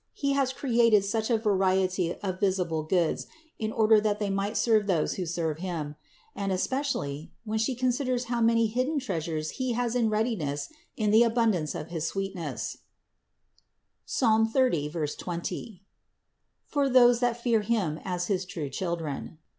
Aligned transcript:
He 0.15 0.33
has 0.33 0.51
created 0.51 1.05
such 1.05 1.29
a 1.29 1.37
variety 1.37 2.15
of 2.21 2.39
visible 2.39 2.81
goods 2.81 3.27
in 3.59 3.71
order 3.71 4.01
that 4.01 4.17
they 4.17 4.31
might 4.31 4.57
serve 4.57 4.87
those 4.87 5.13
who 5.13 5.27
serve 5.27 5.59
Him; 5.59 5.95
and 6.35 6.51
especially, 6.51 7.31
when 7.45 7.59
she 7.59 7.75
considers 7.75 8.23
how 8.23 8.41
many 8.41 8.65
hidden 8.65 8.97
treasures 8.97 9.51
He 9.51 9.73
has 9.73 9.95
in 9.95 10.09
readi 10.09 10.35
ness 10.39 10.69
in 10.97 11.11
the 11.11 11.21
abundance 11.21 11.75
of 11.75 11.89
his 11.89 12.07
sweetness 12.07 12.79
(Ps. 14.07 14.23
30, 14.51 14.89
20) 15.19 15.83
for 16.65 16.89
those 16.89 17.19
that 17.19 17.39
fear 17.43 17.61
Him 17.61 17.99
as 18.03 18.25
his 18.25 18.43
true 18.45 18.71
children. 18.71 19.37